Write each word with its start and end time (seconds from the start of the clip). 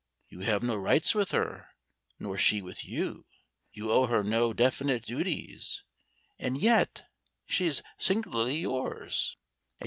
You 0.29 0.39
have 0.39 0.63
no 0.63 0.75
rights 0.77 1.13
with 1.13 1.29
her, 1.29 1.67
nor 2.17 2.35
she 2.35 2.59
with 2.59 2.83
you; 2.83 3.27
you 3.71 3.91
owe 3.91 4.07
her 4.07 4.23
no 4.23 4.51
definite 4.51 5.03
duties, 5.05 5.83
and 6.39 6.59
yet 6.59 7.03
she 7.45 7.67
is 7.67 7.83
singularly 7.99 8.57
yours. 8.61 9.37